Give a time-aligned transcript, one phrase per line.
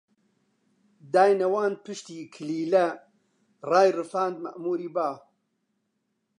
[1.13, 2.85] داینەواند پشتی کلیلە،
[3.69, 5.09] ڕایڕفاند مەئمووری با